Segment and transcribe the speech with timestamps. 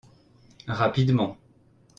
[0.65, 1.37] Rapidement.